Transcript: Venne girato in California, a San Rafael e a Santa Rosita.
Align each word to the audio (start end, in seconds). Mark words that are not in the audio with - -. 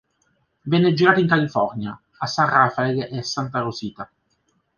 Venne 0.63 0.93
girato 0.95 1.19
in 1.19 1.27
California, 1.27 1.95
a 2.17 2.25
San 2.25 2.49
Rafael 2.49 3.03
e 3.03 3.19
a 3.19 3.21
Santa 3.21 3.59
Rosita. 3.59 4.11